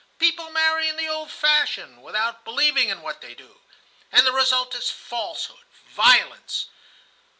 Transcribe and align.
People 0.17 0.49
marry 0.49 0.87
in 0.89 0.97
the 0.97 1.07
old 1.07 1.29
fashion, 1.29 2.01
without 2.01 2.43
believing 2.43 2.89
in 2.89 3.03
what 3.03 3.21
they 3.21 3.35
do, 3.35 3.61
and 4.11 4.25
the 4.25 4.31
result 4.33 4.73
is 4.73 4.89
falsehood, 4.89 5.61
violence. 5.89 6.69